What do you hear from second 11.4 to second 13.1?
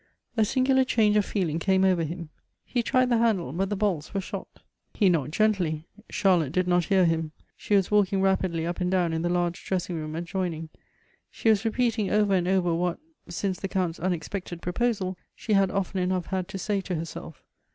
was repeating over and over what,